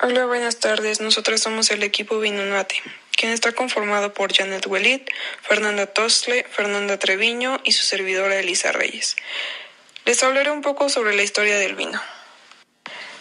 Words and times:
Hola, 0.00 0.26
buenas 0.26 0.60
tardes. 0.60 1.00
Nosotros 1.00 1.40
somos 1.40 1.72
el 1.72 1.82
equipo 1.82 2.20
Vinunate, 2.20 2.80
quien 3.16 3.32
está 3.32 3.50
conformado 3.50 4.14
por 4.14 4.32
Janet 4.32 4.64
Welit, 4.68 5.10
Fernanda 5.42 5.86
Tostle, 5.86 6.44
Fernanda 6.44 7.00
Treviño 7.00 7.58
y 7.64 7.72
su 7.72 7.84
servidora 7.84 8.38
Elisa 8.38 8.70
Reyes. 8.70 9.16
Les 10.04 10.22
hablaré 10.22 10.52
un 10.52 10.62
poco 10.62 10.88
sobre 10.88 11.16
la 11.16 11.24
historia 11.24 11.58
del 11.58 11.74
vino. 11.74 12.00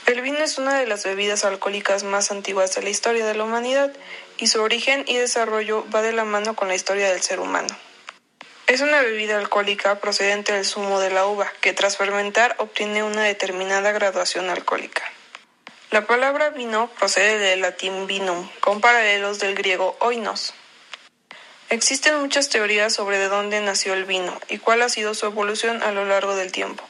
El 0.06 0.22
vino 0.22 0.38
es 0.38 0.60
una 0.60 0.80
de 0.80 0.86
las 0.86 1.04
bebidas 1.04 1.46
alcohólicas 1.46 2.04
más 2.04 2.30
antiguas 2.30 2.76
de 2.76 2.84
la 2.84 2.92
historia 2.92 3.26
de 3.26 3.34
la 3.34 3.46
humanidad 3.46 3.92
y 4.38 4.46
su 4.46 4.62
origen 4.62 5.04
y 5.08 5.18
desarrollo 5.18 5.84
va 5.90 6.04
de 6.04 6.14
la 6.14 6.26
mano 6.26 6.56
con 6.56 6.68
la 6.68 6.76
historia 6.76 7.10
del 7.12 7.24
ser 7.24 7.40
humano. 7.40 7.76
Es 8.68 8.82
una 8.82 9.02
bebida 9.02 9.40
alcohólica 9.40 10.00
procedente 10.00 10.54
del 10.54 10.64
zumo 10.64 11.00
de 11.00 11.10
la 11.10 11.26
uva, 11.26 11.52
que 11.60 11.74
tras 11.74 11.98
fermentar 11.98 12.56
obtiene 12.60 13.02
una 13.02 13.24
determinada 13.24 13.92
graduación 13.94 14.52
alcohólica. 14.52 15.12
La 15.98 16.06
palabra 16.06 16.52
vino 16.52 16.92
procede 17.00 17.40
del 17.40 17.62
latín 17.62 18.06
vinum, 18.06 18.48
con 18.60 18.82
paralelos 18.82 19.40
del 19.40 19.56
griego 19.56 19.98
oinos. 20.00 20.54
Existen 21.70 22.22
muchas 22.22 22.50
teorías 22.50 22.94
sobre 22.94 23.18
de 23.18 23.30
dónde 23.30 23.62
nació 23.62 23.96
el 23.96 24.06
vino 24.06 24.40
y 24.48 24.60
cuál 24.60 24.84
ha 24.84 24.90
sido 24.90 25.16
su 25.16 25.26
evolución 25.26 25.82
a 25.82 25.92
lo 25.92 26.06
largo 26.06 26.36
del 26.36 26.52
tiempo, 26.52 26.88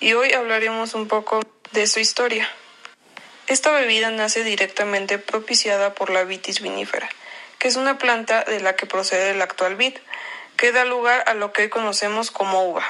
y 0.00 0.12
hoy 0.12 0.34
hablaremos 0.34 0.92
un 0.92 1.08
poco 1.08 1.40
de 1.72 1.86
su 1.86 1.98
historia. 1.98 2.46
Esta 3.46 3.70
bebida 3.70 4.10
nace 4.10 4.44
directamente 4.44 5.18
propiciada 5.18 5.94
por 5.94 6.10
la 6.10 6.24
vitis 6.24 6.60
vinífera, 6.60 7.08
que 7.58 7.68
es 7.68 7.76
una 7.76 7.96
planta 7.96 8.44
de 8.44 8.60
la 8.60 8.76
que 8.76 8.84
procede 8.84 9.30
el 9.30 9.40
actual 9.40 9.76
vid, 9.76 9.94
que 10.58 10.72
da 10.72 10.84
lugar 10.84 11.24
a 11.26 11.32
lo 11.32 11.54
que 11.54 11.62
hoy 11.62 11.68
conocemos 11.70 12.30
como 12.30 12.68
uva. 12.68 12.84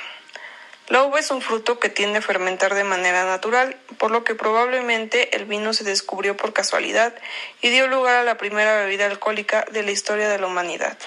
La 0.93 1.05
uva 1.05 1.21
es 1.21 1.31
un 1.31 1.41
fruto 1.41 1.81
que 1.81 1.89
tiende 1.89 2.19
a 2.19 2.21
fermentar 2.21 2.75
de 2.75 2.85
manera 2.85 3.25
natural, 3.25 3.79
por 3.97 4.11
lo 4.11 4.25
que 4.25 4.35
probablemente 4.35 5.35
el 5.35 5.47
vino 5.47 5.73
se 5.73 5.85
descubrió 5.85 6.37
por 6.37 6.53
casualidad 6.53 7.15
y 7.63 7.71
dio 7.71 7.87
lugar 7.87 8.17
a 8.17 8.25
la 8.25 8.37
primera 8.37 8.77
bebida 8.77 9.07
alcohólica 9.07 9.65
de 9.73 9.85
la 9.85 9.91
historia 9.91 10.29
de 10.29 10.39
la 10.39 10.49
humanidad. 10.49 10.99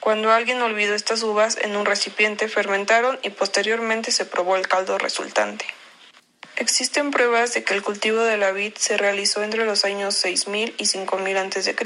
Cuando 0.00 0.32
alguien 0.32 0.60
olvidó 0.60 0.96
estas 0.96 1.22
uvas 1.22 1.56
en 1.58 1.76
un 1.76 1.86
recipiente 1.86 2.48
fermentaron 2.48 3.16
y 3.22 3.30
posteriormente 3.30 4.10
se 4.10 4.26
probó 4.26 4.56
el 4.56 4.66
caldo 4.66 4.98
resultante. 4.98 5.66
Existen 6.56 7.12
pruebas 7.12 7.54
de 7.54 7.62
que 7.62 7.74
el 7.74 7.84
cultivo 7.84 8.24
de 8.24 8.38
la 8.38 8.50
vid 8.50 8.74
se 8.74 8.96
realizó 8.96 9.44
entre 9.44 9.66
los 9.66 9.84
años 9.84 10.16
6000 10.16 10.74
y 10.78 10.86
5000 10.86 11.36
a.C. 11.36 11.76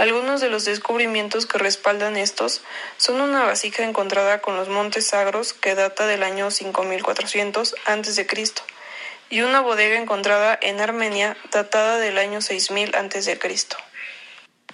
Algunos 0.00 0.40
de 0.40 0.48
los 0.48 0.64
descubrimientos 0.64 1.44
que 1.44 1.58
respaldan 1.58 2.16
estos 2.16 2.62
son 2.96 3.20
una 3.20 3.44
vasija 3.44 3.84
encontrada 3.84 4.40
con 4.40 4.56
los 4.56 4.70
montes 4.70 5.06
sagros 5.06 5.52
que 5.52 5.74
data 5.74 6.06
del 6.06 6.22
año 6.22 6.50
5400 6.50 7.74
a.C. 7.84 8.26
y 9.28 9.42
una 9.42 9.60
bodega 9.60 9.98
encontrada 9.98 10.58
en 10.62 10.80
Armenia 10.80 11.36
datada 11.52 11.98
del 11.98 12.16
año 12.16 12.40
6000 12.40 12.96
a.C. 12.96 13.38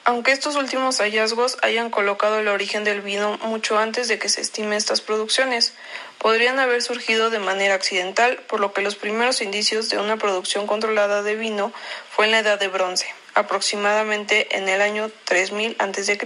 Aunque 0.05 0.31
estos 0.31 0.55
últimos 0.55 0.99
hallazgos 0.99 1.59
hayan 1.63 1.91
colocado 1.91 2.39
el 2.39 2.47
origen 2.47 2.85
del 2.85 3.01
vino 3.01 3.37
mucho 3.39 3.81
antes 3.81 4.07
de 4.07 4.21
que 4.21 4.29
se 4.29 4.43
estime 4.43 4.77
estas 4.77 5.01
producciones, 5.01 5.75
podrían 6.19 6.61
haber 6.61 6.83
surgido 6.83 7.31
de 7.31 7.41
manera 7.41 7.75
accidental, 7.75 8.37
por 8.47 8.61
lo 8.61 8.73
que 8.73 8.81
los 8.81 8.95
primeros 8.95 9.43
indicios 9.43 9.89
de 9.89 9.99
una 9.99 10.19
producción 10.19 10.69
controlada 10.69 11.25
de 11.25 11.35
vino 11.35 11.73
fue 12.11 12.27
en 12.27 12.31
la 12.31 12.39
Edad 12.39 12.61
de 12.61 12.69
Bronce, 12.69 13.13
aproximadamente 13.37 14.57
en 14.57 14.69
el 14.69 14.81
año 14.81 15.11
3000 15.25 15.77
a.C., 15.79 16.19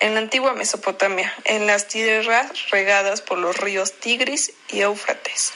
en 0.00 0.14
la 0.14 0.20
antigua 0.20 0.54
Mesopotamia, 0.54 1.32
en 1.44 1.66
las 1.66 1.86
tierras 1.86 2.70
regadas 2.70 3.22
por 3.22 3.38
los 3.38 3.56
ríos 3.56 3.92
Tigris 4.00 4.52
y 4.68 4.80
Éufrates. 4.80 5.52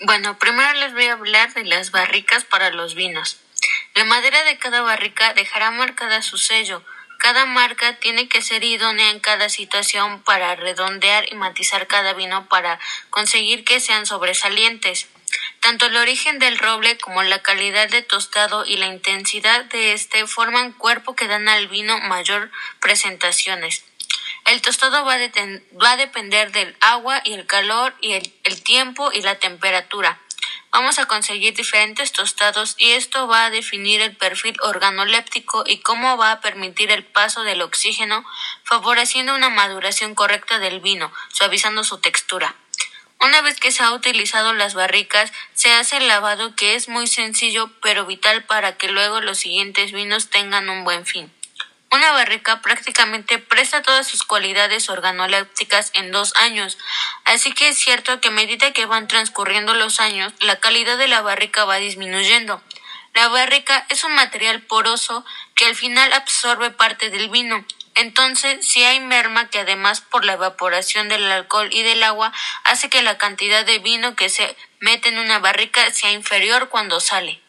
Bueno, 0.00 0.38
primero 0.38 0.72
les 0.74 0.94
voy 0.94 1.06
a 1.06 1.12
hablar 1.12 1.52
de 1.52 1.64
las 1.64 1.90
barricas 1.90 2.44
para 2.44 2.70
los 2.70 2.94
vinos. 2.94 3.38
La 3.94 4.04
madera 4.04 4.42
de 4.44 4.56
cada 4.56 4.80
barrica 4.80 5.34
dejará 5.34 5.70
marcada 5.70 6.22
su 6.22 6.38
sello. 6.38 6.82
Cada 7.20 7.44
marca 7.44 7.98
tiene 7.98 8.30
que 8.30 8.40
ser 8.40 8.64
idónea 8.64 9.10
en 9.10 9.20
cada 9.20 9.50
situación 9.50 10.22
para 10.22 10.56
redondear 10.56 11.30
y 11.30 11.34
matizar 11.34 11.86
cada 11.86 12.14
vino 12.14 12.48
para 12.48 12.80
conseguir 13.10 13.62
que 13.62 13.78
sean 13.78 14.06
sobresalientes. 14.06 15.06
Tanto 15.60 15.84
el 15.84 15.98
origen 15.98 16.38
del 16.38 16.58
roble 16.58 16.96
como 16.96 17.22
la 17.22 17.42
calidad 17.42 17.90
de 17.90 18.00
tostado 18.00 18.64
y 18.64 18.78
la 18.78 18.86
intensidad 18.86 19.66
de 19.66 19.92
este 19.92 20.26
forman 20.26 20.72
cuerpo 20.72 21.14
que 21.14 21.28
dan 21.28 21.50
al 21.50 21.68
vino 21.68 21.98
mayor 21.98 22.50
presentaciones. 22.80 23.84
El 24.46 24.62
tostado 24.62 25.04
va 25.04 25.12
a, 25.12 25.96
depender 25.98 26.52
del 26.52 26.74
agua 26.80 27.20
y 27.22 27.34
el 27.34 27.44
calor 27.44 27.94
y 28.00 28.12
el 28.14 28.62
tiempo 28.62 29.12
y 29.12 29.20
la 29.20 29.38
temperatura. 29.38 30.18
Vamos 30.72 31.00
a 31.00 31.06
conseguir 31.06 31.54
diferentes 31.54 32.12
tostados 32.12 32.76
y 32.78 32.92
esto 32.92 33.26
va 33.26 33.46
a 33.46 33.50
definir 33.50 34.02
el 34.02 34.16
perfil 34.16 34.56
organoléptico 34.62 35.64
y 35.66 35.78
cómo 35.78 36.16
va 36.16 36.30
a 36.30 36.40
permitir 36.40 36.92
el 36.92 37.04
paso 37.04 37.42
del 37.42 37.62
oxígeno, 37.62 38.24
favoreciendo 38.62 39.34
una 39.34 39.50
maduración 39.50 40.14
correcta 40.14 40.60
del 40.60 40.78
vino, 40.78 41.12
suavizando 41.32 41.82
su 41.82 41.98
textura. 41.98 42.54
Una 43.20 43.42
vez 43.42 43.58
que 43.58 43.72
se 43.72 43.82
ha 43.82 43.92
utilizado 43.92 44.52
las 44.54 44.74
barricas, 44.74 45.32
se 45.54 45.72
hace 45.72 45.96
el 45.96 46.06
lavado 46.06 46.54
que 46.54 46.76
es 46.76 46.88
muy 46.88 47.08
sencillo 47.08 47.70
pero 47.82 48.06
vital 48.06 48.44
para 48.44 48.76
que 48.76 48.88
luego 48.88 49.20
los 49.20 49.38
siguientes 49.38 49.90
vinos 49.90 50.30
tengan 50.30 50.70
un 50.70 50.84
buen 50.84 51.04
fin. 51.04 51.32
Una 51.92 52.12
barrica 52.12 52.62
prácticamente 52.62 53.38
presta 53.38 53.82
todas 53.82 54.06
sus 54.06 54.22
cualidades 54.22 54.88
organolépticas 54.88 55.90
en 55.94 56.12
dos 56.12 56.32
años, 56.36 56.78
así 57.24 57.52
que 57.52 57.68
es 57.68 57.78
cierto 57.78 58.20
que 58.20 58.28
a 58.28 58.30
medida 58.32 58.72
que 58.72 58.86
van 58.86 59.08
transcurriendo 59.08 59.74
los 59.74 59.98
años, 59.98 60.32
la 60.38 60.60
calidad 60.60 60.98
de 60.98 61.08
la 61.08 61.20
barrica 61.20 61.64
va 61.64 61.76
disminuyendo. 61.76 62.62
La 63.12 63.26
barrica 63.26 63.86
es 63.88 64.04
un 64.04 64.14
material 64.14 64.62
poroso 64.62 65.24
que 65.56 65.66
al 65.66 65.74
final 65.74 66.12
absorbe 66.12 66.70
parte 66.70 67.10
del 67.10 67.28
vino. 67.28 67.64
Entonces, 67.96 68.64
si 68.64 68.84
hay 68.84 69.00
merma 69.00 69.48
que 69.48 69.58
además 69.58 70.00
por 70.00 70.24
la 70.24 70.34
evaporación 70.34 71.08
del 71.08 71.30
alcohol 71.30 71.70
y 71.72 71.82
del 71.82 72.04
agua 72.04 72.32
hace 72.62 72.88
que 72.88 73.02
la 73.02 73.18
cantidad 73.18 73.66
de 73.66 73.80
vino 73.80 74.14
que 74.14 74.28
se 74.28 74.56
mete 74.78 75.08
en 75.08 75.18
una 75.18 75.40
barrica 75.40 75.92
sea 75.92 76.12
inferior 76.12 76.68
cuando 76.68 77.00
sale. 77.00 77.42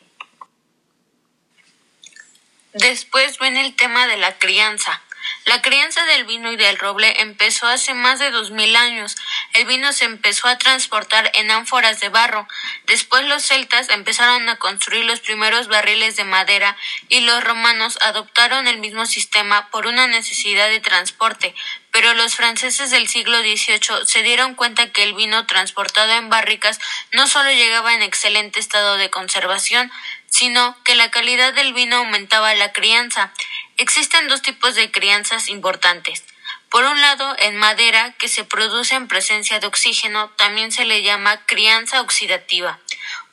Después 2.73 3.37
viene 3.37 3.65
el 3.65 3.75
tema 3.75 4.07
de 4.07 4.15
la 4.15 4.37
crianza. 4.37 5.01
La 5.45 5.61
crianza 5.61 6.03
del 6.05 6.23
vino 6.23 6.51
y 6.51 6.55
del 6.55 6.77
roble 6.77 7.19
empezó 7.19 7.67
hace 7.67 7.93
más 7.93 8.19
de 8.19 8.31
dos 8.31 8.51
mil 8.51 8.75
años. 8.75 9.17
El 9.53 9.65
vino 9.65 9.91
se 9.91 10.05
empezó 10.05 10.47
a 10.47 10.57
transportar 10.57 11.31
en 11.33 11.51
ánforas 11.51 11.99
de 11.99 12.07
barro. 12.07 12.47
Después 12.85 13.25
los 13.25 13.43
celtas 13.43 13.89
empezaron 13.89 14.47
a 14.47 14.55
construir 14.55 15.03
los 15.03 15.19
primeros 15.19 15.67
barriles 15.67 16.15
de 16.15 16.23
madera 16.23 16.77
y 17.09 17.21
los 17.21 17.43
romanos 17.43 17.97
adoptaron 18.01 18.67
el 18.67 18.77
mismo 18.77 19.05
sistema 19.05 19.69
por 19.69 19.85
una 19.87 20.07
necesidad 20.07 20.69
de 20.69 20.79
transporte. 20.79 21.53
Pero 21.91 22.13
los 22.13 22.35
franceses 22.35 22.89
del 22.89 23.09
siglo 23.09 23.37
XVIII 23.39 24.05
se 24.05 24.23
dieron 24.23 24.55
cuenta 24.55 24.91
que 24.91 25.03
el 25.03 25.13
vino 25.13 25.45
transportado 25.45 26.13
en 26.13 26.29
barricas 26.29 26.79
no 27.11 27.27
solo 27.27 27.51
llegaba 27.51 27.93
en 27.93 28.01
excelente 28.01 28.61
estado 28.61 28.95
de 28.95 29.09
conservación, 29.09 29.91
sino 30.31 30.75
que 30.83 30.95
la 30.95 31.11
calidad 31.11 31.53
del 31.53 31.73
vino 31.73 31.97
aumentaba 31.97 32.55
la 32.55 32.71
crianza. 32.71 33.31
Existen 33.77 34.27
dos 34.27 34.41
tipos 34.41 34.73
de 34.73 34.89
crianzas 34.89 35.49
importantes. 35.49 36.23
Por 36.69 36.85
un 36.85 37.01
lado, 37.01 37.35
en 37.37 37.57
madera, 37.57 38.15
que 38.17 38.29
se 38.29 38.45
produce 38.45 38.95
en 38.95 39.09
presencia 39.09 39.59
de 39.59 39.67
oxígeno, 39.67 40.29
también 40.37 40.71
se 40.71 40.85
le 40.85 41.03
llama 41.03 41.45
crianza 41.45 41.99
oxidativa. 41.99 42.79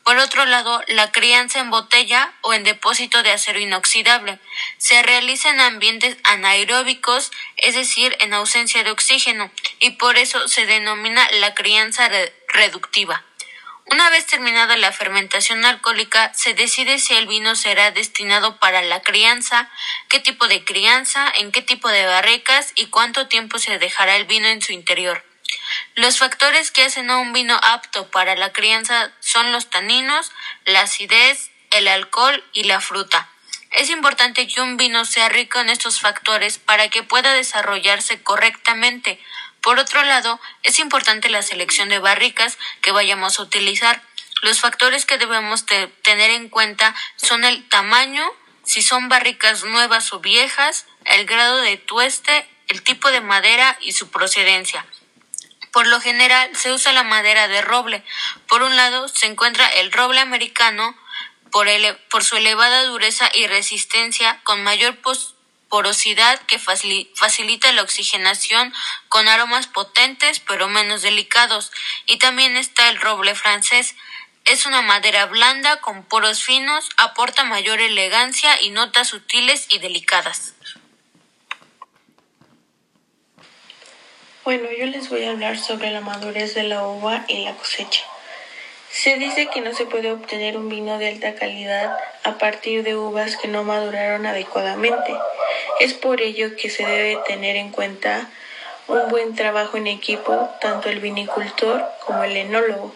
Por 0.02 0.16
otro 0.18 0.44
lado, 0.44 0.82
la 0.88 1.12
crianza 1.12 1.60
en 1.60 1.70
botella 1.70 2.32
o 2.40 2.52
en 2.52 2.64
depósito 2.64 3.22
de 3.22 3.30
acero 3.30 3.60
inoxidable 3.60 4.40
se 4.78 5.02
realiza 5.02 5.50
en 5.50 5.60
ambientes 5.60 6.16
anaeróbicos, 6.24 7.30
es 7.58 7.74
decir, 7.74 8.16
en 8.18 8.34
ausencia 8.34 8.82
de 8.82 8.90
oxígeno, 8.90 9.52
y 9.78 9.90
por 9.90 10.16
eso 10.16 10.48
se 10.48 10.66
denomina 10.66 11.28
la 11.32 11.54
crianza 11.54 12.10
reductiva. 12.48 13.22
Una 13.90 14.10
vez 14.10 14.26
terminada 14.26 14.76
la 14.76 14.92
fermentación 14.92 15.64
alcohólica, 15.64 16.32
se 16.34 16.52
decide 16.52 16.98
si 16.98 17.14
el 17.14 17.26
vino 17.26 17.56
será 17.56 17.90
destinado 17.90 18.58
para 18.58 18.82
la 18.82 19.00
crianza, 19.00 19.70
qué 20.08 20.20
tipo 20.20 20.46
de 20.46 20.62
crianza, 20.62 21.32
en 21.36 21.52
qué 21.52 21.62
tipo 21.62 21.88
de 21.88 22.04
barricas 22.04 22.72
y 22.74 22.86
cuánto 22.86 23.28
tiempo 23.28 23.58
se 23.58 23.78
dejará 23.78 24.16
el 24.16 24.26
vino 24.26 24.46
en 24.46 24.60
su 24.60 24.72
interior. 24.72 25.24
Los 25.94 26.18
factores 26.18 26.70
que 26.70 26.82
hacen 26.82 27.10
a 27.10 27.16
un 27.16 27.32
vino 27.32 27.58
apto 27.62 28.10
para 28.10 28.36
la 28.36 28.52
crianza 28.52 29.10
son 29.20 29.52
los 29.52 29.70
taninos, 29.70 30.32
la 30.66 30.82
acidez, 30.82 31.50
el 31.70 31.88
alcohol 31.88 32.44
y 32.52 32.64
la 32.64 32.82
fruta. 32.82 33.28
Es 33.70 33.90
importante 33.90 34.46
que 34.46 34.60
un 34.60 34.76
vino 34.76 35.04
sea 35.04 35.28
rico 35.28 35.60
en 35.60 35.68
estos 35.68 36.00
factores 36.00 36.58
para 36.58 36.88
que 36.88 37.02
pueda 37.02 37.32
desarrollarse 37.34 38.22
correctamente, 38.22 39.20
por 39.60 39.78
otro 39.78 40.02
lado, 40.02 40.40
es 40.62 40.78
importante 40.78 41.28
la 41.28 41.42
selección 41.42 41.88
de 41.88 41.98
barricas 41.98 42.58
que 42.80 42.92
vayamos 42.92 43.38
a 43.38 43.42
utilizar. 43.42 44.02
Los 44.40 44.60
factores 44.60 45.04
que 45.04 45.18
debemos 45.18 45.66
tener 45.66 46.30
en 46.30 46.48
cuenta 46.48 46.94
son 47.16 47.44
el 47.44 47.68
tamaño, 47.68 48.24
si 48.64 48.82
son 48.82 49.08
barricas 49.08 49.64
nuevas 49.64 50.12
o 50.12 50.20
viejas, 50.20 50.86
el 51.04 51.26
grado 51.26 51.58
de 51.58 51.76
tueste, 51.76 52.48
el 52.68 52.82
tipo 52.82 53.10
de 53.10 53.20
madera 53.20 53.76
y 53.80 53.92
su 53.92 54.10
procedencia. 54.10 54.86
Por 55.72 55.86
lo 55.86 56.00
general 56.00 56.50
se 56.56 56.72
usa 56.72 56.92
la 56.92 57.02
madera 57.02 57.48
de 57.48 57.60
roble. 57.60 58.04
Por 58.46 58.62
un 58.62 58.76
lado 58.76 59.08
se 59.08 59.26
encuentra 59.26 59.66
el 59.66 59.92
roble 59.92 60.20
americano 60.20 60.96
por, 61.50 61.68
por 62.10 62.24
su 62.24 62.36
elevada 62.36 62.84
dureza 62.84 63.30
y 63.32 63.46
resistencia 63.46 64.40
con 64.44 64.62
mayor 64.62 64.98
porosidad 65.68 66.40
que 66.42 66.58
facilita 66.58 67.72
la 67.72 67.82
oxigenación 67.82 68.72
con 69.08 69.28
aromas 69.28 69.66
potentes 69.66 70.40
pero 70.40 70.68
menos 70.68 71.02
delicados. 71.02 71.72
Y 72.06 72.18
también 72.18 72.56
está 72.56 72.88
el 72.88 73.00
roble 73.00 73.34
francés. 73.34 73.94
Es 74.44 74.64
una 74.64 74.80
madera 74.80 75.26
blanda 75.26 75.80
con 75.80 76.04
poros 76.04 76.42
finos, 76.42 76.88
aporta 76.96 77.44
mayor 77.44 77.80
elegancia 77.80 78.60
y 78.62 78.70
notas 78.70 79.08
sutiles 79.08 79.66
y 79.68 79.78
delicadas. 79.78 80.54
Bueno, 84.48 84.70
yo 84.72 84.86
les 84.86 85.10
voy 85.10 85.24
a 85.24 85.32
hablar 85.32 85.58
sobre 85.58 85.90
la 85.90 86.00
madurez 86.00 86.54
de 86.54 86.62
la 86.62 86.82
uva 86.86 87.26
y 87.28 87.44
la 87.44 87.54
cosecha. 87.54 88.02
Se 88.90 89.16
dice 89.16 89.48
que 89.48 89.60
no 89.60 89.74
se 89.74 89.86
puede 89.86 90.10
obtener 90.10 90.56
un 90.56 90.68
vino 90.68 90.98
de 90.98 91.08
alta 91.08 91.34
calidad 91.34 91.96
a 92.24 92.38
partir 92.38 92.82
de 92.82 92.96
uvas 92.96 93.36
que 93.36 93.48
no 93.48 93.62
maduraron 93.62 94.26
adecuadamente. 94.26 95.14
Es 95.80 95.94
por 95.94 96.20
ello 96.20 96.56
que 96.56 96.70
se 96.70 96.84
debe 96.84 97.18
tener 97.26 97.56
en 97.56 97.70
cuenta 97.70 98.28
un 98.88 99.08
buen 99.08 99.34
trabajo 99.34 99.76
en 99.76 99.86
equipo, 99.86 100.48
tanto 100.60 100.88
el 100.88 101.00
vinicultor 101.00 101.84
como 102.06 102.24
el 102.24 102.36
enólogo. 102.36 102.94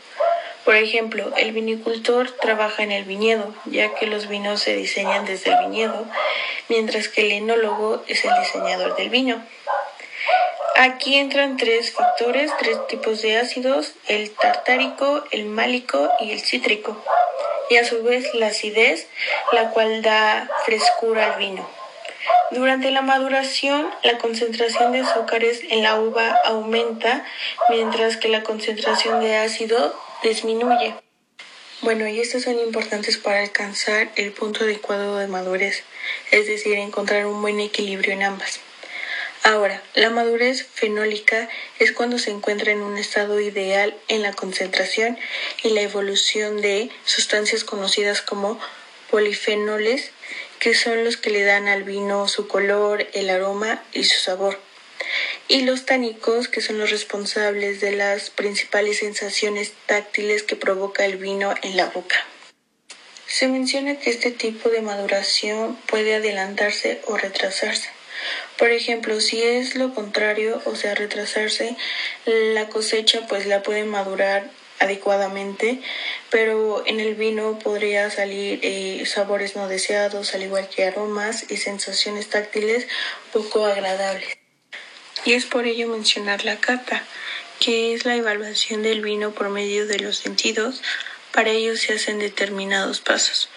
Por 0.64 0.76
ejemplo, 0.76 1.32
el 1.36 1.52
vinicultor 1.52 2.30
trabaja 2.30 2.82
en 2.82 2.92
el 2.92 3.04
viñedo, 3.04 3.54
ya 3.66 3.94
que 3.94 4.06
los 4.06 4.28
vinos 4.28 4.62
se 4.62 4.74
diseñan 4.74 5.26
desde 5.26 5.50
el 5.50 5.58
viñedo, 5.66 6.06
mientras 6.68 7.08
que 7.08 7.22
el 7.22 7.32
enólogo 7.32 8.02
es 8.06 8.24
el 8.24 8.30
diseñador 8.40 8.96
del 8.96 9.10
vino. 9.10 9.44
Aquí 10.76 11.16
entran 11.16 11.56
tres 11.56 11.92
factores, 11.92 12.50
tres 12.58 12.86
tipos 12.88 13.22
de 13.22 13.38
ácidos, 13.38 13.92
el 14.08 14.30
tartárico, 14.30 15.22
el 15.30 15.46
málico 15.46 16.10
y 16.20 16.32
el 16.32 16.40
cítrico. 16.40 17.00
Y 17.70 17.76
a 17.76 17.84
su 17.84 18.02
vez 18.02 18.34
la 18.34 18.48
acidez, 18.48 19.06
la 19.52 19.70
cual 19.70 20.02
da 20.02 20.48
frescura 20.64 21.32
al 21.32 21.38
vino. 21.38 21.68
Durante 22.50 22.90
la 22.90 23.00
maduración, 23.00 23.88
la 24.02 24.18
concentración 24.18 24.92
de 24.92 25.00
azúcares 25.00 25.60
en 25.70 25.82
la 25.82 25.98
uva 25.98 26.36
aumenta, 26.44 27.24
mientras 27.70 28.16
que 28.16 28.28
la 28.28 28.42
concentración 28.42 29.20
de 29.20 29.36
ácido 29.36 29.94
disminuye. 30.22 30.94
Bueno, 31.80 32.06
y 32.06 32.20
estos 32.20 32.42
son 32.42 32.58
importantes 32.58 33.18
para 33.18 33.40
alcanzar 33.40 34.10
el 34.16 34.32
punto 34.32 34.64
adecuado 34.64 35.16
de 35.16 35.28
madurez, 35.28 35.82
es 36.30 36.46
decir, 36.46 36.74
encontrar 36.74 37.26
un 37.26 37.40
buen 37.40 37.58
equilibrio 37.58 38.12
en 38.12 38.22
ambas. 38.22 38.60
Ahora, 39.44 39.82
la 39.94 40.08
madurez 40.10 40.64
fenólica 40.72 41.48
es 41.80 41.90
cuando 41.90 42.18
se 42.18 42.30
encuentra 42.30 42.70
en 42.70 42.80
un 42.80 42.96
estado 42.96 43.40
ideal 43.40 43.96
en 44.06 44.22
la 44.22 44.32
concentración 44.32 45.18
y 45.64 45.70
la 45.70 45.80
evolución 45.80 46.60
de 46.60 46.90
sustancias 47.04 47.64
conocidas 47.64 48.22
como 48.22 48.60
polifenoles, 49.10 50.12
que 50.60 50.74
son 50.74 51.04
los 51.04 51.16
que 51.16 51.30
le 51.30 51.42
dan 51.42 51.66
al 51.66 51.82
vino 51.82 52.28
su 52.28 52.46
color, 52.46 53.08
el 53.14 53.30
aroma 53.30 53.82
y 53.92 54.04
su 54.04 54.20
sabor. 54.20 54.60
Y 55.48 55.62
los 55.62 55.86
tánicos, 55.86 56.46
que 56.46 56.60
son 56.60 56.78
los 56.78 56.90
responsables 56.90 57.80
de 57.80 57.90
las 57.90 58.30
principales 58.30 58.98
sensaciones 58.98 59.72
táctiles 59.86 60.44
que 60.44 60.54
provoca 60.54 61.04
el 61.04 61.16
vino 61.16 61.52
en 61.62 61.76
la 61.76 61.86
boca. 61.86 62.24
Se 63.26 63.48
menciona 63.48 63.98
que 63.98 64.10
este 64.10 64.30
tipo 64.30 64.68
de 64.68 64.82
maduración 64.82 65.76
puede 65.86 66.14
adelantarse 66.14 67.02
o 67.06 67.16
retrasarse. 67.16 67.88
Por 68.58 68.70
ejemplo, 68.70 69.20
si 69.20 69.42
es 69.42 69.74
lo 69.74 69.94
contrario, 69.94 70.60
o 70.64 70.76
sea, 70.76 70.94
retrasarse, 70.94 71.76
la 72.26 72.68
cosecha 72.68 73.26
pues 73.28 73.46
la 73.46 73.62
puede 73.62 73.84
madurar 73.84 74.50
adecuadamente, 74.82 75.80
pero 76.30 76.82
en 76.86 77.00
el 77.00 77.14
vino 77.14 77.58
podría 77.58 78.10
salir 78.10 78.58
eh, 78.62 79.04
sabores 79.06 79.56
no 79.56 79.68
deseados, 79.68 80.34
al 80.34 80.42
igual 80.42 80.68
que 80.68 80.84
aromas 80.84 81.50
y 81.50 81.56
sensaciones 81.56 82.28
táctiles 82.28 82.88
poco 83.32 83.64
agradables. 83.66 84.38
Y 85.24 85.34
es 85.34 85.46
por 85.46 85.66
ello 85.66 85.86
mencionar 85.88 86.44
la 86.44 86.58
cata, 86.58 87.04
que 87.60 87.94
es 87.94 88.04
la 88.04 88.16
evaluación 88.16 88.82
del 88.82 89.02
vino 89.02 89.30
por 89.30 89.50
medio 89.50 89.86
de 89.86 90.00
los 90.00 90.18
sentidos. 90.18 90.82
Para 91.32 91.50
ello 91.50 91.76
se 91.76 91.94
hacen 91.94 92.18
determinados 92.18 93.00
pasos. 93.00 93.48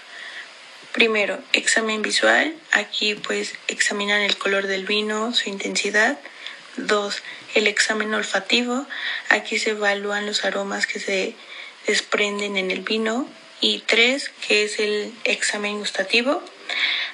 Primero, 0.96 1.44
examen 1.52 2.02
visual. 2.02 2.56
Aquí 2.72 3.16
pues 3.16 3.56
examinan 3.68 4.22
el 4.22 4.38
color 4.38 4.66
del 4.66 4.86
vino, 4.86 5.34
su 5.34 5.50
intensidad. 5.50 6.18
Dos, 6.78 7.22
el 7.54 7.68
examen 7.68 8.14
olfativo. 8.14 8.88
Aquí 9.28 9.60
se 9.60 9.72
evalúan 9.72 10.26
los 10.26 10.46
aromas 10.46 10.88
que 10.88 11.02
se 11.02 11.36
desprenden 11.86 12.56
en 12.56 12.72
el 12.72 12.80
vino. 12.80 13.28
Y 13.60 13.80
tres, 13.80 14.32
que 14.48 14.64
es 14.64 14.80
el 14.80 15.14
examen 15.26 15.80
gustativo. 15.80 16.42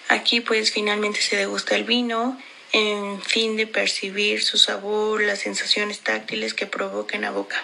Aquí 0.10 0.42
pues 0.42 0.72
finalmente 0.72 1.20
se 1.20 1.38
degusta 1.38 1.76
el 1.76 1.84
vino 1.84 2.40
en 2.74 3.20
fin 3.24 3.58
de 3.58 3.66
percibir 3.66 4.44
su 4.44 4.60
sabor, 4.60 5.24
las 5.24 5.40
sensaciones 5.40 6.02
táctiles 6.02 6.54
que 6.54 6.68
provoca 6.68 7.16
en 7.16 7.24
la 7.24 7.32
boca. 7.32 7.64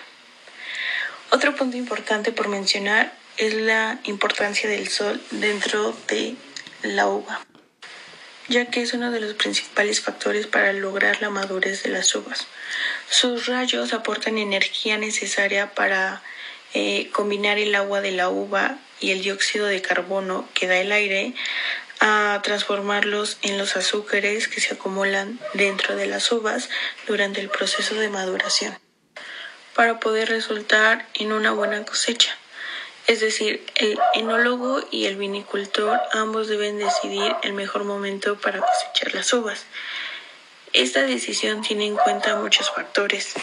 Otro 1.30 1.56
punto 1.56 1.78
importante 1.78 2.32
por 2.32 2.48
mencionar 2.48 3.14
es 3.38 3.54
la 3.54 4.00
importancia 4.04 4.70
del 4.70 4.88
sol 4.88 5.22
dentro 5.32 5.96
de 6.08 6.36
la 6.82 7.08
uva, 7.08 7.46
ya 8.48 8.66
que 8.66 8.82
es 8.82 8.94
uno 8.94 9.12
de 9.12 9.20
los 9.20 9.34
principales 9.36 10.02
factores 10.02 10.48
para 10.48 10.74
lograr 10.74 11.22
la 11.22 11.30
madurez 11.30 11.84
de 11.84 11.90
las 11.90 12.14
uvas. 12.16 12.48
Sus 13.10 13.46
rayos 13.46 13.94
aportan 13.94 14.38
energía 14.38 14.98
necesaria 14.98 15.74
para 15.74 16.24
eh, 16.74 17.10
combinar 17.12 17.60
el 17.60 17.76
agua 17.76 18.02
de 18.02 18.12
la 18.12 18.30
uva 18.30 18.78
y 19.00 19.12
el 19.12 19.22
dióxido 19.22 19.68
de 19.68 19.82
carbono 19.82 20.48
que 20.54 20.68
da 20.68 20.78
el 20.78 20.92
aire 20.92 21.34
a 22.00 22.42
transformarlos 22.44 23.38
en 23.42 23.58
los 23.58 23.76
azúcares 23.76 24.48
que 24.48 24.62
se 24.62 24.74
acumulan 24.74 25.40
dentro 25.54 25.96
de 25.96 26.08
las 26.08 26.32
uvas 26.32 26.70
durante 27.08 27.42
el 27.42 27.50
proceso 27.50 27.96
de 27.96 28.10
maduración 28.10 28.78
para 29.76 30.00
poder 30.00 30.30
resultar 30.30 31.08
en 31.14 31.32
una 31.32 31.52
buena 31.52 31.86
cosecha. 31.86 32.36
Es 33.08 33.22
decir, 33.22 33.66
el 33.76 33.98
enólogo 34.16 34.82
y 34.92 35.06
el 35.06 35.16
vinicultor 35.16 35.98
ambos 36.12 36.50
deben 36.50 36.78
decidir 36.78 37.34
el 37.42 37.54
mejor 37.54 37.86
momento 37.86 38.38
para 38.38 38.60
cosechar 38.60 39.16
las 39.16 39.32
uvas. 39.32 39.66
Esta 40.74 41.04
decisión 41.04 41.62
tiene 41.62 41.86
en 41.86 41.96
cuenta 41.96 42.36
muchos 42.36 42.70
factores, 42.70 43.34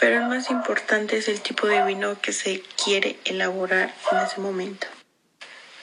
pero 0.00 0.16
el 0.16 0.24
más 0.24 0.48
importante 0.48 1.18
es 1.18 1.28
el 1.28 1.42
tipo 1.42 1.66
de 1.66 1.84
vino 1.84 2.18
que 2.22 2.32
se 2.32 2.62
quiere 2.82 3.18
elaborar 3.26 3.94
en 4.10 4.18
ese 4.20 4.40
momento. 4.40 4.86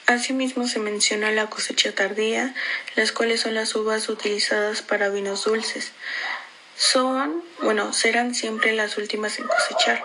Asimismo 0.07 0.67
se 0.67 0.79
menciona 0.79 1.31
la 1.31 1.51
cosecha 1.51 1.93
tardía, 1.93 2.55
las 2.95 3.12
cuales 3.12 3.41
son 3.41 3.53
las 3.53 3.75
uvas 3.75 4.09
utilizadas 4.09 4.81
para 4.81 5.09
vinos 5.09 5.45
dulces. 5.45 5.91
Son, 6.75 7.43
bueno, 7.62 7.93
serán 7.93 8.33
siempre 8.33 8.74
las 8.74 8.98
últimas 8.98 9.38
en 9.38 9.48
cosechar. 9.48 10.03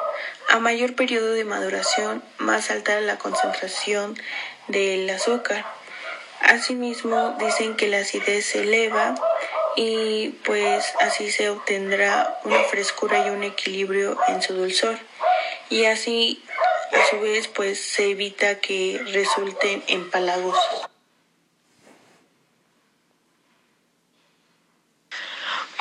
A 0.49 0.61
mayor 0.61 0.95
periodo 0.95 1.33
de 1.35 1.45
maduración, 1.45 2.23
más 2.39 2.71
alta 2.71 2.99
la 3.03 3.19
concentración 3.19 4.19
del 4.69 5.09
azúcar. 5.11 5.67
Asimismo, 6.41 7.37
dicen 7.39 7.77
que 7.77 7.87
la 7.87 7.99
acidez 7.99 8.47
se 8.47 8.63
eleva 8.63 9.15
y 9.77 10.31
pues 10.47 10.95
así 11.01 11.31
se 11.31 11.51
obtendrá 11.51 12.41
una 12.45 12.63
frescura 12.65 13.27
y 13.27 13.31
un 13.31 13.45
equilibrio 13.45 14.19
en 14.29 14.41
su 14.41 14.55
dulzor. 14.55 14.99
Y 15.69 15.85
así, 15.85 16.43
a 16.93 17.11
su 17.11 17.21
vez, 17.21 17.47
pues 17.49 17.79
se 17.79 18.13
evita 18.13 18.59
que 18.59 19.03
resulten 19.13 19.85
empalagosos. 19.87 20.89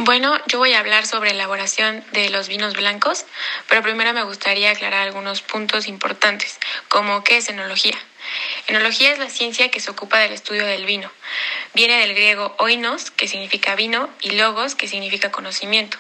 Bueno, 0.02 0.40
yo 0.46 0.60
voy 0.60 0.74
a 0.74 0.80
hablar 0.80 1.08
sobre 1.08 1.32
elaboración 1.32 2.06
de 2.12 2.30
los 2.30 2.48
vinos 2.48 2.76
blancos, 2.76 3.26
pero 3.68 3.82
primero 3.82 4.14
me 4.14 4.22
gustaría 4.22 4.70
aclarar 4.70 5.02
algunos 5.02 5.42
puntos 5.42 5.88
importantes, 5.88 6.60
como 6.88 7.24
qué 7.24 7.38
es 7.38 7.50
enología. 7.50 7.98
Enología 8.68 9.12
es 9.12 9.18
la 9.18 9.28
ciencia 9.28 9.72
que 9.72 9.80
se 9.80 9.90
ocupa 9.90 10.20
del 10.20 10.34
estudio 10.34 10.68
del 10.68 10.86
vino. 10.86 11.12
Viene 11.74 11.98
del 11.98 12.14
griego 12.14 12.56
oinos, 12.60 13.10
que 13.10 13.28
significa 13.28 13.74
vino, 13.74 14.08
y 14.22 14.32
logos, 14.32 14.76
que 14.76 14.88
significa 14.88 15.32
conocimiento. 15.32 15.98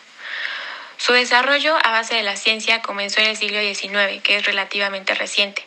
Su 0.98 1.14
desarrollo 1.14 1.76
a 1.84 1.90
base 1.90 2.14
de 2.14 2.24
la 2.24 2.36
ciencia 2.36 2.84
comenzó 2.84 3.22
en 3.22 3.30
el 3.30 3.38
siglo 3.38 3.60
XIX, 3.60 4.22
que 4.22 4.38
es 4.38 4.46
relativamente 4.46 5.16
reciente. 5.16 5.66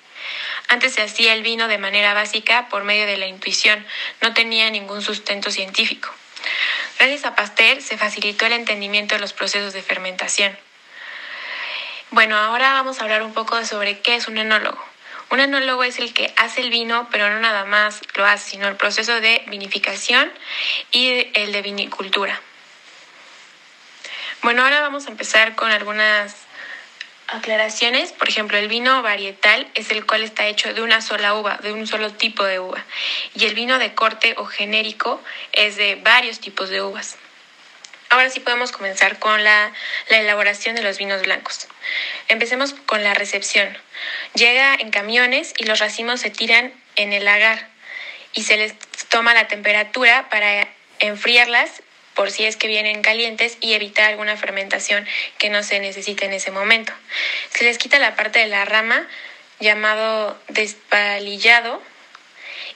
Antes 0.68 0.94
se 0.94 1.02
hacía 1.02 1.32
el 1.32 1.42
vino 1.42 1.66
de 1.66 1.78
manera 1.78 2.14
básica 2.14 2.68
por 2.68 2.84
medio 2.84 3.06
de 3.06 3.16
la 3.16 3.26
intuición, 3.26 3.84
no 4.20 4.34
tenía 4.34 4.70
ningún 4.70 5.02
sustento 5.02 5.50
científico. 5.50 6.14
Gracias 7.00 7.24
a 7.24 7.34
Pasteur 7.34 7.80
se 7.80 7.96
facilitó 7.96 8.44
el 8.44 8.52
entendimiento 8.52 9.14
de 9.14 9.22
los 9.22 9.32
procesos 9.32 9.72
de 9.72 9.80
fermentación. 9.80 10.54
Bueno, 12.10 12.36
ahora 12.36 12.74
vamos 12.74 13.00
a 13.00 13.04
hablar 13.04 13.22
un 13.22 13.32
poco 13.32 13.64
sobre 13.64 14.00
qué 14.00 14.16
es 14.16 14.28
un 14.28 14.36
enólogo. 14.36 14.84
Un 15.30 15.40
enólogo 15.40 15.82
es 15.82 15.98
el 15.98 16.12
que 16.12 16.30
hace 16.36 16.60
el 16.60 16.68
vino, 16.68 17.08
pero 17.10 17.30
no 17.30 17.40
nada 17.40 17.64
más 17.64 18.02
lo 18.16 18.26
hace, 18.26 18.50
sino 18.50 18.68
el 18.68 18.76
proceso 18.76 19.18
de 19.18 19.42
vinificación 19.46 20.30
y 20.90 21.26
el 21.32 21.52
de 21.52 21.62
vinicultura. 21.62 22.38
Bueno, 24.42 24.62
ahora 24.62 24.82
vamos 24.82 25.06
a 25.06 25.10
empezar 25.10 25.54
con 25.54 25.70
algunas 25.70 26.36
aclaraciones, 27.30 28.12
por 28.12 28.28
ejemplo, 28.28 28.58
el 28.58 28.68
vino 28.68 29.02
varietal 29.02 29.68
es 29.74 29.90
el 29.90 30.04
cual 30.04 30.22
está 30.22 30.46
hecho 30.46 30.74
de 30.74 30.82
una 30.82 31.00
sola 31.00 31.34
uva, 31.34 31.58
de 31.62 31.72
un 31.72 31.86
solo 31.86 32.12
tipo 32.12 32.44
de 32.44 32.58
uva, 32.58 32.84
y 33.34 33.46
el 33.46 33.54
vino 33.54 33.78
de 33.78 33.94
corte 33.94 34.34
o 34.36 34.44
genérico 34.46 35.22
es 35.52 35.76
de 35.76 35.94
varios 35.96 36.40
tipos 36.40 36.70
de 36.70 36.82
uvas. 36.82 37.16
Ahora 38.08 38.28
sí 38.28 38.40
podemos 38.40 38.72
comenzar 38.72 39.20
con 39.20 39.44
la, 39.44 39.72
la, 40.08 40.18
elaboración 40.18 40.74
de 40.74 40.82
los 40.82 40.98
vinos 40.98 41.22
blancos. 41.22 41.68
Empecemos 42.26 42.74
con 42.74 43.04
la 43.04 43.14
recepción. 43.14 43.78
Llega 44.34 44.74
en 44.74 44.90
camiones 44.90 45.54
y 45.56 45.64
los 45.64 45.78
racimos 45.78 46.20
se 46.20 46.30
tiran 46.30 46.72
en 46.96 47.12
el 47.12 47.24
lagar 47.24 47.68
y 48.34 48.42
se 48.42 48.56
les 48.56 48.74
toma 49.08 49.32
la 49.32 49.46
temperatura 49.46 50.28
para 50.28 50.66
enfriarlas 50.98 51.82
por 52.20 52.30
si 52.30 52.44
es 52.44 52.58
que 52.58 52.68
vienen 52.68 53.00
calientes 53.00 53.56
y 53.62 53.72
evitar 53.72 54.10
alguna 54.10 54.36
fermentación 54.36 55.08
que 55.38 55.48
no 55.48 55.62
se 55.62 55.80
necesite 55.80 56.26
en 56.26 56.34
ese 56.34 56.50
momento. 56.50 56.92
Se 57.48 57.64
les 57.64 57.78
quita 57.78 57.98
la 57.98 58.14
parte 58.14 58.40
de 58.40 58.46
la 58.46 58.66
rama 58.66 59.08
llamado 59.58 60.38
despalillado 60.48 61.82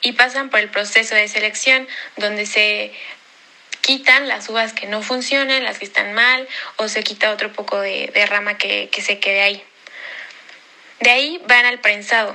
y 0.00 0.12
pasan 0.12 0.48
por 0.48 0.60
el 0.60 0.70
proceso 0.70 1.14
de 1.14 1.28
selección 1.28 1.86
donde 2.16 2.46
se 2.46 2.94
quitan 3.82 4.28
las 4.28 4.48
uvas 4.48 4.72
que 4.72 4.86
no 4.86 5.02
funcionan, 5.02 5.62
las 5.62 5.78
que 5.78 5.84
están 5.84 6.14
mal 6.14 6.48
o 6.76 6.88
se 6.88 7.02
quita 7.02 7.30
otro 7.30 7.52
poco 7.52 7.78
de, 7.78 8.10
rama 8.26 8.56
que, 8.56 8.88
que 8.90 9.02
se 9.02 9.18
quede 9.18 9.42
ahí. 9.42 9.62
De 11.00 11.10
ahí 11.10 11.38
van 11.46 11.66
al 11.66 11.80
prensado, 11.80 12.34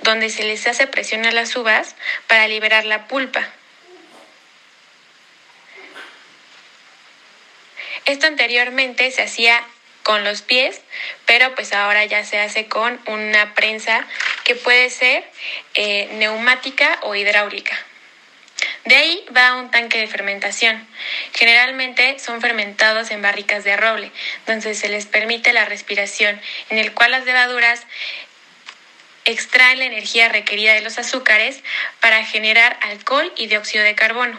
donde 0.00 0.30
se 0.30 0.44
les 0.44 0.66
hace 0.66 0.86
presión 0.86 1.26
a 1.26 1.32
las 1.32 1.54
uvas 1.54 1.96
para 2.28 2.48
liberar 2.48 2.86
la 2.86 3.08
pulpa. 3.08 3.46
Esto 8.06 8.26
anteriormente 8.26 9.10
se 9.10 9.22
hacía 9.22 9.62
con 10.02 10.22
los 10.22 10.42
pies, 10.42 10.80
pero 11.26 11.54
pues 11.56 11.72
ahora 11.72 12.04
ya 12.04 12.24
se 12.24 12.38
hace 12.38 12.66
con 12.66 13.00
una 13.06 13.54
prensa 13.54 14.06
que 14.44 14.54
puede 14.54 14.88
ser 14.88 15.24
eh, 15.74 16.08
neumática 16.12 17.00
o 17.02 17.16
hidráulica. 17.16 17.76
De 18.84 18.94
ahí 18.94 19.26
va 19.36 19.56
un 19.56 19.72
tanque 19.72 19.98
de 19.98 20.06
fermentación. 20.06 20.86
Generalmente 21.34 22.20
son 22.20 22.40
fermentados 22.40 23.10
en 23.10 23.20
barricas 23.20 23.64
de 23.64 23.76
roble, 23.76 24.12
donde 24.46 24.74
se 24.74 24.88
les 24.88 25.06
permite 25.06 25.52
la 25.52 25.64
respiración, 25.64 26.40
en 26.70 26.78
el 26.78 26.92
cual 26.94 27.10
las 27.10 27.24
levaduras 27.24 27.84
extraen 29.24 29.80
la 29.80 29.86
energía 29.86 30.28
requerida 30.28 30.72
de 30.74 30.82
los 30.82 30.98
azúcares 30.98 31.64
para 31.98 32.24
generar 32.24 32.78
alcohol 32.82 33.32
y 33.36 33.48
dióxido 33.48 33.82
de 33.82 33.96
carbono. 33.96 34.38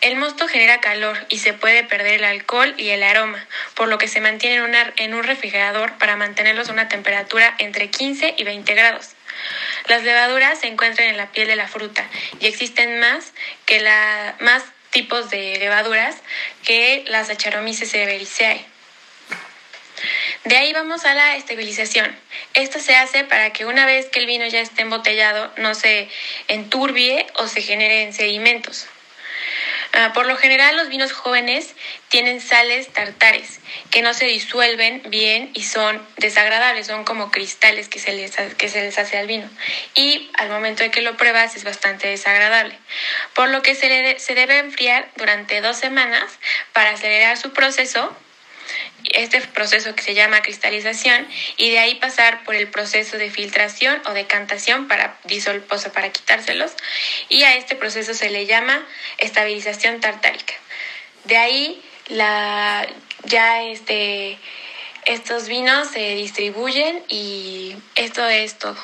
El 0.00 0.16
mosto 0.16 0.48
genera 0.48 0.80
calor 0.80 1.26
y 1.28 1.40
se 1.40 1.52
puede 1.52 1.84
perder 1.84 2.14
el 2.14 2.24
alcohol 2.24 2.74
y 2.78 2.88
el 2.88 3.02
aroma, 3.02 3.46
por 3.74 3.88
lo 3.88 3.98
que 3.98 4.08
se 4.08 4.22
mantiene 4.22 4.56
en, 4.96 5.14
un 5.14 5.22
refrigerador 5.22 5.98
para 5.98 6.16
mantenerlos 6.16 6.70
a 6.70 6.72
una 6.72 6.88
temperatura 6.88 7.54
entre 7.58 7.90
15 7.90 8.34
y 8.38 8.44
20 8.44 8.74
grados. 8.74 9.10
Las 9.88 10.02
levaduras 10.02 10.60
se 10.60 10.68
encuentran 10.68 11.08
en 11.08 11.18
la 11.18 11.30
piel 11.32 11.48
de 11.48 11.56
la 11.56 11.68
fruta 11.68 12.08
y 12.40 12.46
existen 12.46 12.98
más 12.98 13.34
que 13.66 13.80
la, 13.80 14.36
más 14.40 14.64
tipos 14.88 15.28
de 15.28 15.58
levaduras 15.58 16.16
que 16.64 17.04
las 17.08 17.28
Acharomices 17.28 17.90
cerevisiae. 17.90 18.64
De 20.44 20.56
ahí 20.56 20.72
vamos 20.72 21.04
a 21.04 21.12
la 21.12 21.36
estabilización. 21.36 22.16
Esto 22.54 22.78
se 22.78 22.94
hace 22.96 23.24
para 23.24 23.52
que 23.52 23.66
una 23.66 23.84
vez 23.84 24.06
que 24.06 24.20
el 24.20 24.26
vino 24.26 24.46
ya 24.46 24.60
esté 24.60 24.80
embotellado 24.80 25.52
no 25.58 25.74
se 25.74 26.08
enturbie 26.48 27.26
o 27.34 27.46
se 27.46 27.60
generen 27.60 28.14
sedimentos. 28.14 28.88
Ah, 29.92 30.12
por 30.12 30.26
lo 30.26 30.36
general 30.36 30.76
los 30.76 30.88
vinos 30.88 31.12
jóvenes 31.12 31.74
tienen 32.08 32.40
sales 32.40 32.92
tartares 32.92 33.58
que 33.90 34.02
no 34.02 34.14
se 34.14 34.26
disuelven 34.26 35.02
bien 35.08 35.50
y 35.52 35.64
son 35.64 36.00
desagradables, 36.16 36.86
son 36.86 37.04
como 37.04 37.32
cristales 37.32 37.88
que 37.88 37.98
se 37.98 38.12
les, 38.12 38.36
que 38.56 38.68
se 38.68 38.82
les 38.82 38.98
hace 38.98 39.18
al 39.18 39.26
vino. 39.26 39.50
Y 39.96 40.30
al 40.38 40.48
momento 40.48 40.84
de 40.84 40.92
que 40.92 41.02
lo 41.02 41.16
pruebas 41.16 41.56
es 41.56 41.64
bastante 41.64 42.06
desagradable. 42.06 42.78
Por 43.34 43.48
lo 43.48 43.62
que 43.62 43.74
se, 43.74 44.18
se 44.20 44.34
debe 44.34 44.58
enfriar 44.58 45.08
durante 45.16 45.60
dos 45.60 45.76
semanas 45.76 46.38
para 46.72 46.90
acelerar 46.90 47.36
su 47.36 47.52
proceso 47.52 48.16
este 49.12 49.40
proceso 49.40 49.94
que 49.94 50.02
se 50.02 50.14
llama 50.14 50.42
cristalización 50.42 51.26
y 51.56 51.70
de 51.70 51.78
ahí 51.78 51.94
pasar 51.96 52.44
por 52.44 52.54
el 52.54 52.68
proceso 52.68 53.18
de 53.18 53.30
filtración 53.30 54.00
o 54.06 54.12
decantación 54.12 54.88
para 54.88 55.18
disol 55.24 55.62
para 55.62 56.10
quitárselos 56.10 56.72
y 57.28 57.42
a 57.42 57.56
este 57.56 57.76
proceso 57.76 58.14
se 58.14 58.30
le 58.30 58.46
llama 58.46 58.86
estabilización 59.18 60.00
tartárica. 60.00 60.54
De 61.24 61.36
ahí 61.36 61.82
la 62.08 62.86
ya 63.24 63.62
este 63.62 64.38
estos 65.06 65.48
vinos 65.48 65.88
se 65.88 66.14
distribuyen 66.14 67.02
y 67.08 67.76
esto 67.94 68.26
es 68.28 68.58
todo. 68.58 68.76